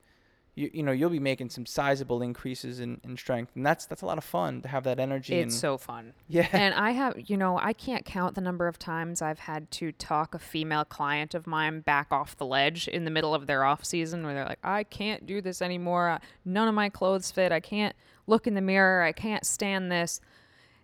[0.59, 4.01] you you know you'll be making some sizable increases in, in strength, and that's that's
[4.01, 5.35] a lot of fun to have that energy.
[5.35, 6.13] It's so fun.
[6.27, 6.47] yeah.
[6.53, 9.91] and I have, you know, I can't count the number of times I've had to
[9.93, 13.63] talk a female client of mine back off the ledge in the middle of their
[13.63, 16.19] off season where they're like, I can't do this anymore.
[16.43, 17.51] None of my clothes fit.
[17.51, 17.95] I can't
[18.27, 19.01] look in the mirror.
[19.01, 20.19] I can't stand this,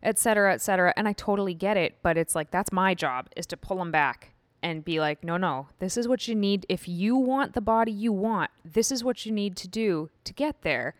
[0.02, 0.94] et cetera, et cetera.
[0.96, 1.98] And I totally get it.
[2.02, 4.35] But it's like, that's my job is to pull them back
[4.66, 6.66] and be like, no, no, this is what you need.
[6.68, 10.34] If you want the body you want, this is what you need to do to
[10.34, 10.96] get there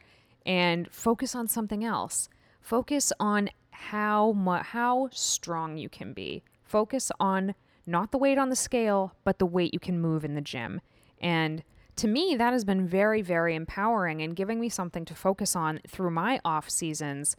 [0.46, 2.30] and focus on something else.
[2.62, 6.44] Focus on how mu- how strong you can be.
[6.64, 7.56] Focus on
[7.88, 10.80] not the weight on the scale, but the weight you can move in the gym.
[11.20, 11.64] And
[11.96, 15.80] to me, that has been very, very empowering and giving me something to focus on
[15.88, 17.36] through my off seasons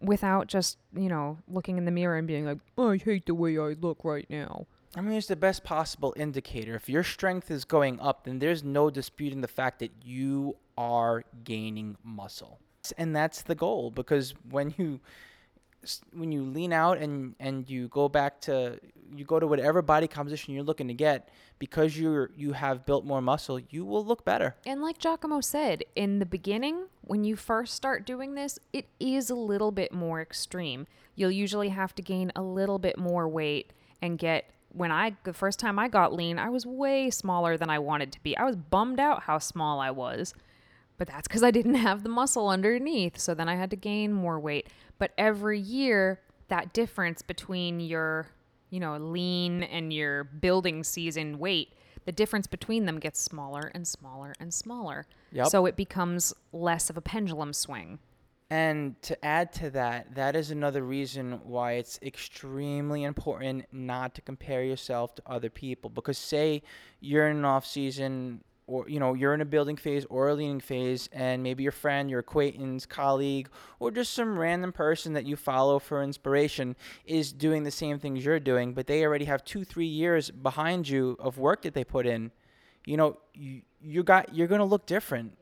[0.00, 3.56] without just, you know, looking in the mirror and being like, I hate the way
[3.56, 4.66] I look right now.
[4.98, 6.74] I mean, it's the best possible indicator.
[6.74, 11.22] If your strength is going up, then there's no disputing the fact that you are
[11.44, 12.58] gaining muscle,
[12.96, 13.92] and that's the goal.
[13.92, 14.98] Because when you
[16.12, 18.80] when you lean out and and you go back to
[19.14, 21.28] you go to whatever body composition you're looking to get,
[21.60, 24.56] because you're you have built more muscle, you will look better.
[24.66, 29.30] And like Giacomo said, in the beginning, when you first start doing this, it is
[29.30, 30.88] a little bit more extreme.
[31.14, 34.50] You'll usually have to gain a little bit more weight and get.
[34.78, 38.12] When I, the first time I got lean, I was way smaller than I wanted
[38.12, 38.36] to be.
[38.36, 40.34] I was bummed out how small I was,
[40.98, 43.18] but that's because I didn't have the muscle underneath.
[43.18, 44.68] So then I had to gain more weight.
[44.98, 48.28] But every year, that difference between your,
[48.70, 51.72] you know, lean and your building season weight,
[52.04, 55.06] the difference between them gets smaller and smaller and smaller.
[55.32, 55.48] Yep.
[55.48, 57.98] So it becomes less of a pendulum swing.
[58.50, 64.22] And to add to that, that is another reason why it's extremely important not to
[64.22, 65.90] compare yourself to other people.
[65.90, 66.62] Because say
[67.00, 70.34] you're in an off season or you know, you're in a building phase or a
[70.34, 73.48] leaning phase and maybe your friend, your acquaintance, colleague,
[73.80, 78.24] or just some random person that you follow for inspiration is doing the same things
[78.24, 82.06] you're doing, but they already have 2-3 years behind you of work that they put
[82.06, 82.30] in.
[82.84, 85.36] You know, you, you got you're to look different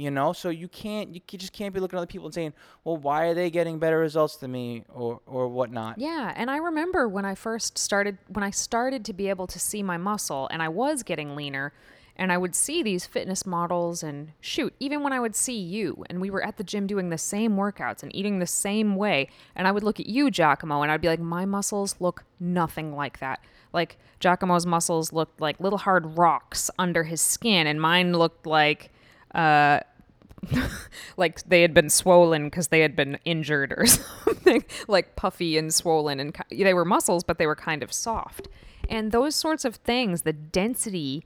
[0.00, 0.32] you know?
[0.32, 2.52] So you can't you just can't be looking at other people and saying
[2.84, 4.84] well why are they getting better results than me?
[4.88, 5.98] or or whatnot.
[5.98, 9.58] Yeah, and I remember when I first started when I started to be able to
[9.58, 11.72] see my muscle and I was getting leaner
[12.16, 16.04] And I would see these fitness models and shoot, even when I would see you
[16.10, 19.28] and we were at the gym doing the same workouts and eating the same way,
[19.56, 22.94] and I would look at you, Giacomo, and I'd be like, my muscles look nothing
[22.94, 23.40] like that.
[23.72, 28.90] Like Giacomo's muscles looked like little hard rocks under his skin, and mine looked like
[29.34, 29.80] uh,
[31.16, 35.72] like they had been swollen because they had been injured or something, like puffy and
[35.72, 38.48] swollen, and they were muscles, but they were kind of soft.
[38.88, 41.24] And those sorts of things, the density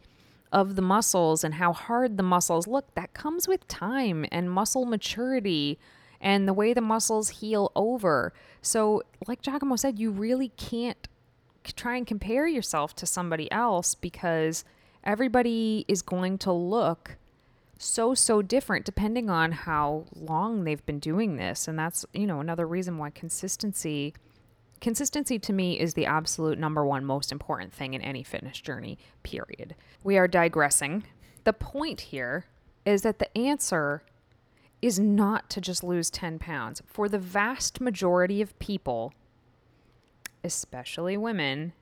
[0.53, 4.85] of the muscles and how hard the muscles look, that comes with time and muscle
[4.85, 5.79] maturity
[6.21, 8.33] and the way the muscles heal over.
[8.63, 11.09] So, like Giacomo said, you really can't
[11.77, 14.65] try and compare yourself to somebody else because
[15.03, 17.17] everybody is going to look
[17.85, 21.69] so so different depending on how long they've been doing this.
[21.69, 24.15] And that's you know another reason why consistency
[24.81, 28.99] consistency to me is the absolute number one most important thing in any fitness journey
[29.23, 29.75] period.
[30.03, 31.05] We are digressing.
[31.45, 32.47] The point here
[32.85, 34.03] is that the answer
[34.83, 36.83] is not to just lose 10 pounds.
[36.85, 39.15] For the vast majority of people
[40.45, 41.73] especially women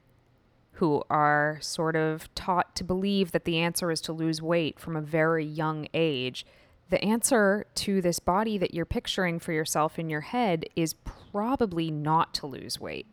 [0.82, 4.96] who are sort of taught to believe that the answer is to lose weight from
[4.96, 6.44] a very young age.
[6.90, 11.92] The answer to this body that you're picturing for yourself in your head is probably
[11.92, 13.06] not to lose weight.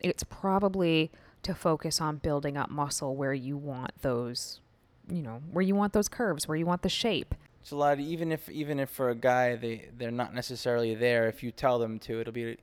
[0.00, 1.12] It's probably
[1.42, 4.62] to focus on building up muscle where you want those,
[5.06, 7.34] you know, where you want those curves, where you want the shape.
[7.60, 8.00] It's a lot.
[8.00, 11.28] Even if even if for a guy they they're not necessarily there.
[11.28, 12.56] If you tell them to, it'll be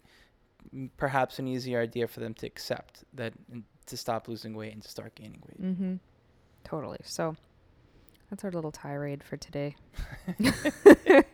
[0.97, 3.33] perhaps an easier idea for them to accept that
[3.91, 5.61] to stop losing weight and to start gaining weight.
[5.61, 5.95] Mm-hmm.
[6.63, 6.99] Totally.
[7.03, 7.35] So
[8.29, 9.75] that's our little tirade for today.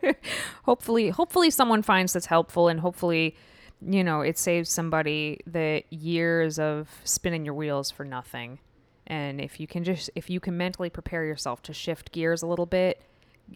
[0.64, 3.36] hopefully, hopefully someone finds this helpful, and hopefully,
[3.82, 8.60] you know, it saves somebody the years of spinning your wheels for nothing.
[9.06, 12.48] And if you can just, if you can mentally prepare yourself to shift gears a
[12.48, 13.02] little bit,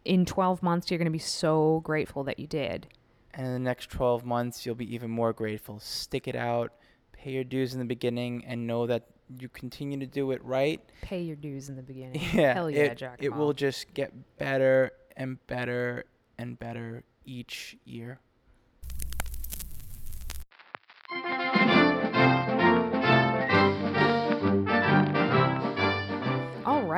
[0.06, 2.88] in 12 months, you're going to be so grateful that you did.
[3.34, 5.80] And in the next 12 months, you'll be even more grateful.
[5.80, 6.74] Stick it out,
[7.22, 9.04] pay your dues in the beginning, and know that
[9.40, 10.82] you continue to do it right.
[11.02, 12.22] Pay your dues in the beginning.
[12.34, 13.20] Yeah, Hell yeah, it, Jack.
[13.22, 16.06] it will just get better and better
[16.38, 18.20] and better each year.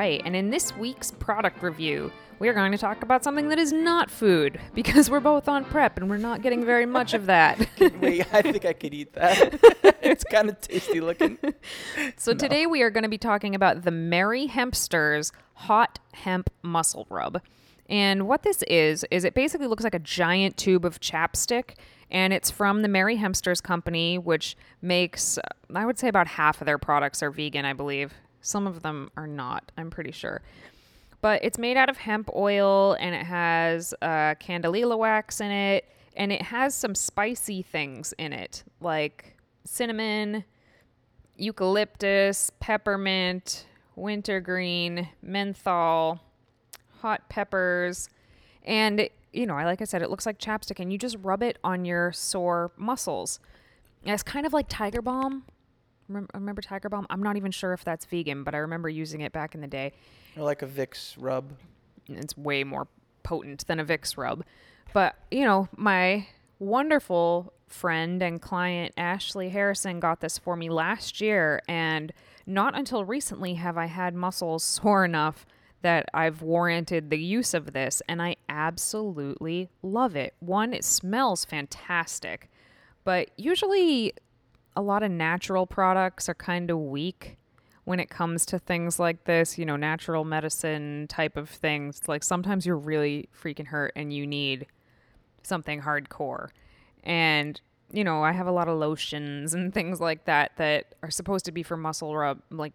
[0.04, 3.58] Right, and in this week's product review, we are going to talk about something that
[3.58, 7.24] is not food because we're both on prep and we're not getting very much of
[7.26, 7.58] that.
[8.00, 9.58] Wait, I think I could eat that.
[10.02, 11.38] it's kind of tasty looking.
[12.18, 12.38] so No.
[12.38, 17.40] today we are going to be talking about the Merry Hempsters Hot Hemp Muscle Rub.
[17.88, 21.76] And what this is is it basically looks like a giant tube of chapstick
[22.10, 25.38] and it's from the Merry Hempsters company which makes
[25.74, 28.12] I would say about half of their products are vegan, I believe.
[28.44, 30.42] Some of them are not, I'm pretty sure.
[31.22, 35.88] But it's made out of hemp oil and it has uh, candelilla wax in it
[36.14, 40.44] and it has some spicy things in it like cinnamon,
[41.36, 46.20] eucalyptus, peppermint, wintergreen, menthol,
[47.00, 48.10] hot peppers,
[48.62, 51.58] and you know, like I said, it looks like chapstick, and you just rub it
[51.64, 53.40] on your sore muscles.
[54.04, 55.44] It's kind of like Tiger Balm.
[56.08, 57.06] Remember, remember Tiger Balm?
[57.10, 59.66] I'm not even sure if that's vegan, but I remember using it back in the
[59.66, 59.92] day.
[60.36, 61.52] Or like a Vicks rub.
[62.08, 62.86] It's way more
[63.22, 64.44] potent than a Vicks rub.
[64.92, 66.26] But, you know, my
[66.58, 72.12] wonderful friend and client Ashley Harrison got this for me last year and
[72.46, 75.46] not until recently have I had muscles sore enough
[75.82, 80.34] that I've warranted the use of this and I absolutely love it.
[80.40, 82.50] One, it smells fantastic.
[83.04, 84.14] But usually
[84.76, 87.36] a lot of natural products are kind of weak
[87.84, 92.00] when it comes to things like this, you know, natural medicine type of things.
[92.08, 94.66] Like sometimes you're really freaking hurt and you need
[95.42, 96.48] something hardcore.
[97.02, 97.60] And,
[97.92, 101.44] you know, I have a lot of lotions and things like that that are supposed
[101.44, 102.72] to be for muscle rub, like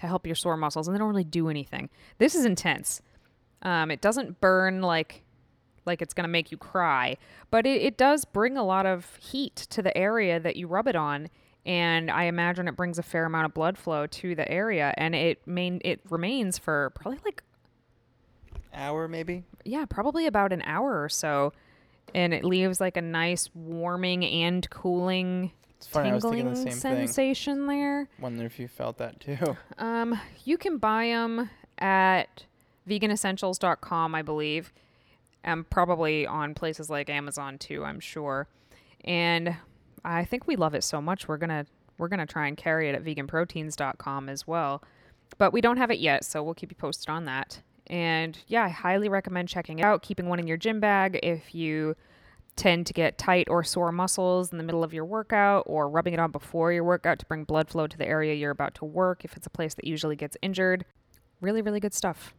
[0.00, 1.88] to help your sore muscles, and they don't really do anything.
[2.18, 3.00] This is intense.
[3.62, 5.23] Um, it doesn't burn like
[5.86, 7.16] like it's going to make you cry,
[7.50, 10.86] but it, it does bring a lot of heat to the area that you rub
[10.88, 11.28] it on.
[11.66, 15.14] And I imagine it brings a fair amount of blood flow to the area, and
[15.14, 17.42] it main it remains for probably like
[18.74, 19.44] Hour maybe?
[19.64, 21.52] yeah, probably about an hour or so,
[22.14, 25.52] and it leaves like a nice warming and cooling,
[25.88, 26.72] funny, tingling the same thing.
[27.06, 28.08] sensation there.
[28.20, 29.56] Wonder if you felt that too.
[29.78, 32.44] Um, you can buy them at
[32.88, 34.72] veganessentials.com, I believe.
[35.44, 38.48] Um, probably on places like Amazon too, I'm sure.
[39.04, 39.56] And
[40.04, 41.66] I think we love it so much we're gonna
[41.98, 44.82] we're gonna try and carry it at veganproteins.com as well.
[45.38, 47.60] but we don't have it yet, so we'll keep you posted on that.
[47.88, 51.54] And yeah, I highly recommend checking it out, keeping one in your gym bag if
[51.54, 51.96] you
[52.56, 56.14] tend to get tight or sore muscles in the middle of your workout or rubbing
[56.14, 58.84] it on before your workout to bring blood flow to the area you're about to
[58.84, 60.84] work if it's a place that usually gets injured.
[61.40, 62.32] Really, really good stuff.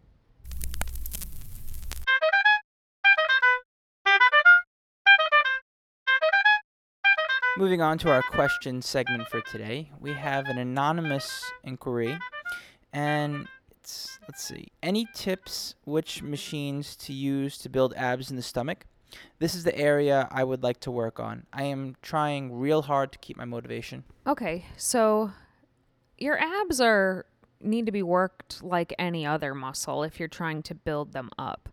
[7.57, 12.17] Moving on to our question segment for today, we have an anonymous inquiry,
[12.91, 13.47] and
[13.79, 18.85] it's let's see, any tips which machines to use to build abs in the stomach?
[19.39, 21.45] This is the area I would like to work on.
[21.53, 24.03] I am trying real hard to keep my motivation.
[24.27, 25.31] Okay, so
[26.17, 27.25] your abs are
[27.61, 31.69] need to be worked like any other muscle if you're trying to build them up.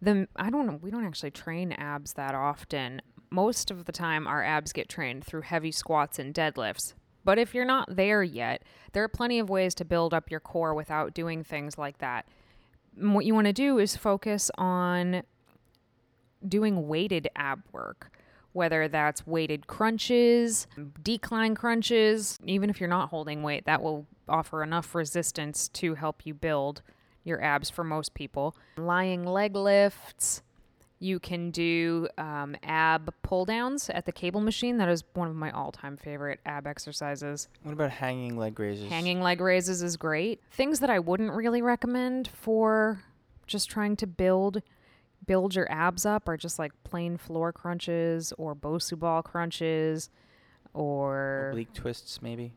[0.00, 3.02] The I don't know, we don't actually train abs that often.
[3.30, 6.94] Most of the time our abs get trained through heavy squats and deadlifts.
[7.24, 8.62] But if you're not there yet,
[8.92, 12.26] there are plenty of ways to build up your core without doing things like that.
[13.00, 15.22] M- What you want to do is focus on
[16.46, 18.10] doing weighted ab work,
[18.52, 20.66] whether that's weighted crunches,
[21.02, 26.24] decline crunches, even if you're not holding weight, that will offer enough resistance to help
[26.24, 26.82] you build
[27.24, 28.56] your abs for most people.
[28.76, 30.42] Lying leg lifts.
[30.98, 34.78] You can do um, ab pull downs at the cable machine.
[34.78, 37.48] That is one of my all time favorite ab exercises.
[37.62, 38.88] What about hanging leg raises?
[38.88, 40.40] Hanging leg raises is great.
[40.50, 43.02] Things that I wouldn't really recommend for
[43.46, 44.62] just trying to build
[45.26, 50.08] build your abs up are just like plain floor crunches or Bosu ball crunches
[50.72, 52.52] or oblique twists, maybe.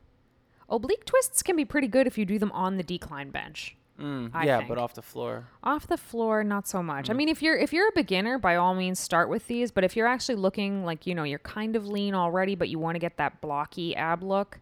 [0.69, 3.75] oblique twists can be pretty good if you do them on the decline bench.
[3.99, 4.69] Mm, yeah, think.
[4.69, 5.47] but off the floor.
[5.63, 7.09] Off the floor, not so much.
[7.09, 9.71] I mean, if you're if you're a beginner, by all means start with these.
[9.71, 12.79] But if you're actually looking like you know you're kind of lean already, but you
[12.79, 14.59] want to get that blocky ab look,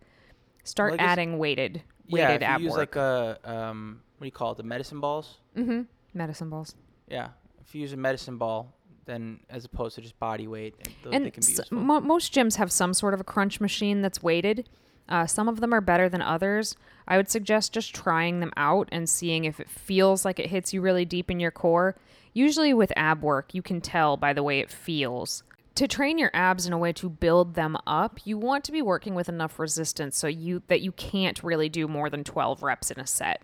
[0.64, 2.80] start Well, guess- adding weighted Yeah, weighted if you ab use work.
[2.80, 4.58] like a um, what do you call it?
[4.58, 5.38] The medicine balls.
[5.56, 5.82] mm-hmm.
[6.14, 6.74] Medicine balls.
[7.08, 7.30] Yeah,
[7.66, 8.74] if you use a medicine ball,
[9.06, 10.74] then as opposed to just body weight,
[11.12, 14.24] and can be s- mo- most gyms have some sort of a crunch machine that's
[14.24, 14.68] weighted.
[15.10, 16.76] Uh, some of them are better than others.
[17.08, 20.74] I would suggest just trying them out and seeing if it feels like it hits
[20.74, 21.96] you really deep in your core.
[22.34, 25.44] Usually with ab work, you can tell by the way it feels.
[25.76, 28.82] To train your abs in a way to build them up, you want to be
[28.82, 32.90] working with enough resistance so you that you can't really do more than 12 reps
[32.90, 33.44] in a set.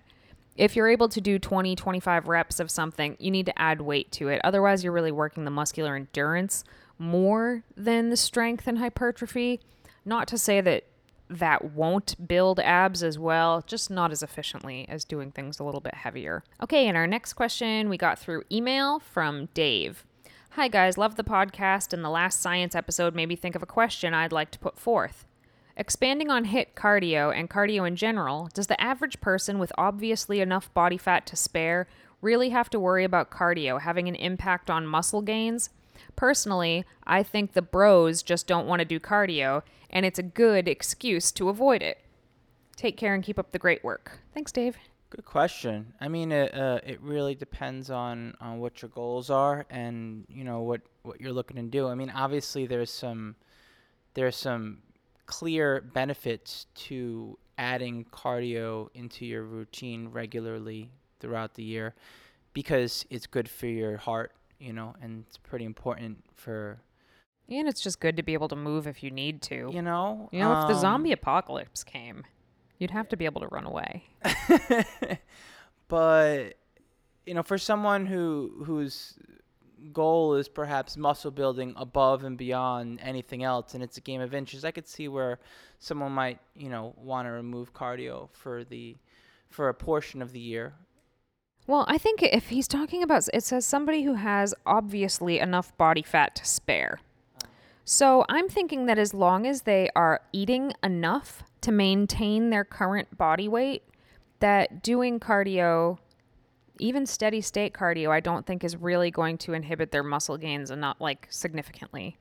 [0.55, 4.11] If you're able to do 20, 25 reps of something, you need to add weight
[4.13, 4.41] to it.
[4.43, 6.63] Otherwise, you're really working the muscular endurance
[6.99, 9.59] more than the strength and hypertrophy.
[10.05, 10.85] Not to say that
[11.29, 15.81] that won't build abs as well, just not as efficiently as doing things a little
[15.81, 16.43] bit heavier.
[16.61, 20.05] Okay, and our next question we got through email from Dave.
[20.51, 23.67] Hi guys, love the podcast, and the last science episode made me think of a
[23.67, 25.25] question I'd like to put forth.
[25.75, 30.71] Expanding on HIT cardio and cardio in general, does the average person with obviously enough
[30.75, 31.87] body fat to spare
[32.21, 35.71] really have to worry about cardio having an impact on muscle gains?
[36.15, 40.67] Personally, I think the bros just don't want to do cardio, and it's a good
[40.67, 41.99] excuse to avoid it.
[42.75, 44.19] Take care and keep up the great work.
[44.33, 44.77] Thanks, Dave.
[45.09, 45.93] Good question.
[46.01, 50.43] I mean, it uh, it really depends on on what your goals are and you
[50.43, 51.87] know what what you're looking to do.
[51.87, 53.35] I mean, obviously there's some
[54.15, 54.79] there's some
[55.27, 60.89] clear benefits to adding cardio into your routine regularly
[61.19, 61.93] throughout the year
[62.53, 64.31] because it's good for your heart,
[64.63, 66.79] you know, and it's pretty important for
[67.49, 69.69] And it's just good to be able to move if you need to.
[69.73, 70.29] you know.
[70.31, 72.23] You know, if the um, zombie apocalypse came,
[72.77, 74.03] you'd have to be able to run away.
[75.87, 76.53] but
[77.25, 79.17] you know, for someone who whose
[79.91, 84.33] goal is perhaps muscle building above and beyond anything else, and it's a game of
[84.33, 85.39] inches, I could see where
[85.79, 88.95] someone might, you know, want to remove cardio for the
[89.49, 90.73] for a portion of the year.
[91.65, 96.01] Well, I think if he's talking about, it says somebody who has obviously enough body
[96.01, 96.99] fat to spare.
[97.85, 103.17] So I'm thinking that as long as they are eating enough to maintain their current
[103.17, 103.83] body weight,
[104.39, 105.97] that doing cardio,
[106.79, 110.69] even steady state cardio, I don't think is really going to inhibit their muscle gains
[110.69, 112.17] and not like significantly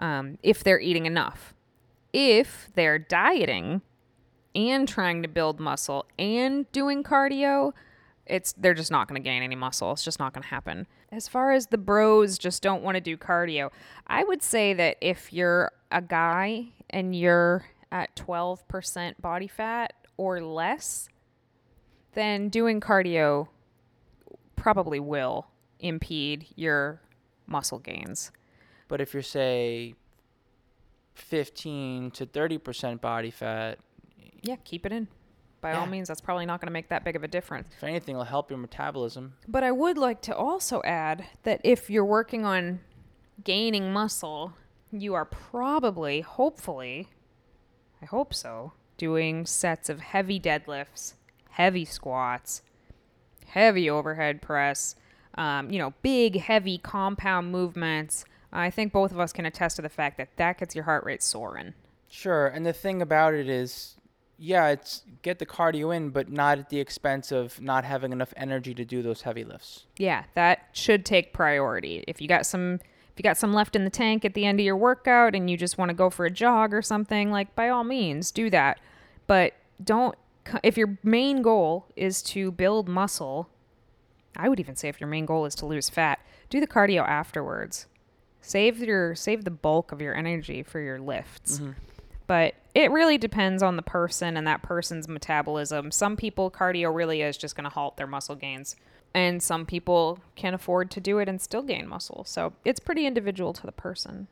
[0.00, 1.54] um, if they're eating enough.
[2.12, 3.82] If they're dieting
[4.54, 7.72] and trying to build muscle and doing cardio,
[8.30, 9.92] it's they're just not going to gain any muscle.
[9.92, 10.86] It's just not going to happen.
[11.10, 13.70] As far as the bros just don't want to do cardio,
[14.06, 20.40] I would say that if you're a guy and you're at 12% body fat or
[20.40, 21.08] less,
[22.14, 23.48] then doing cardio
[24.54, 25.48] probably will
[25.80, 27.00] impede your
[27.46, 28.30] muscle gains.
[28.86, 29.94] But if you're say
[31.14, 33.78] 15 to 30% body fat,
[34.42, 35.08] Yeah, keep it in.
[35.60, 37.68] By all means, that's probably not going to make that big of a difference.
[37.76, 39.34] If anything, it'll help your metabolism.
[39.46, 42.80] But I would like to also add that if you're working on
[43.44, 44.54] gaining muscle,
[44.90, 47.08] you are probably, hopefully,
[48.02, 51.14] I hope so, doing sets of heavy deadlifts,
[51.50, 52.62] heavy squats,
[53.46, 54.94] heavy overhead press,
[55.36, 58.24] um, you know, big, heavy compound movements.
[58.52, 61.04] I think both of us can attest to the fact that that gets your heart
[61.04, 61.74] rate soaring.
[62.08, 63.96] Sure, and the thing about it is,
[64.42, 68.32] yeah, it's get the cardio in, but not at the expense of not having enough
[68.36, 69.84] energy to do those heavy lifts.
[69.98, 72.02] Yeah, that should take priority.
[72.08, 74.58] If you got some if you got some left in the tank at the end
[74.58, 77.54] of your workout and you just want to go for a jog or something, like
[77.54, 78.80] by all means, do that.
[79.26, 79.52] But
[79.84, 80.16] don't
[80.64, 83.50] if your main goal is to build muscle,
[84.36, 86.18] I would even say if your main goal is to lose fat,
[86.48, 87.86] do the cardio afterwards.
[88.40, 91.58] Save your save the bulk of your energy for your lifts.
[91.58, 91.72] Mm-hmm.
[92.30, 95.90] But it really depends on the person and that person's metabolism.
[95.90, 98.76] Some people, cardio really is just going to halt their muscle gains.
[99.12, 102.22] And some people can afford to do it and still gain muscle.
[102.24, 104.28] So it's pretty individual to the person.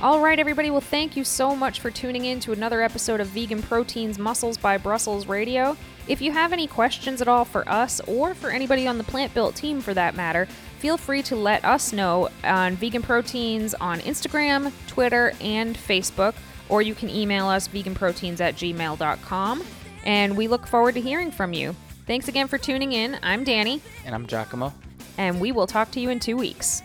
[0.00, 0.70] All right, everybody.
[0.70, 4.56] Well, thank you so much for tuning in to another episode of Vegan Proteins Muscles
[4.56, 5.76] by Brussels Radio.
[6.08, 9.34] If you have any questions at all for us or for anybody on the Plant
[9.34, 10.48] Built team for that matter,
[10.80, 16.34] feel free to let us know on Vegan Proteins on Instagram, Twitter, and Facebook,
[16.68, 19.62] or you can email us veganproteins at gmail.com.
[20.04, 21.76] And we look forward to hearing from you.
[22.06, 23.18] Thanks again for tuning in.
[23.22, 24.72] I'm Danny, And I'm Giacomo.
[25.18, 26.82] and we will talk to you in two weeks.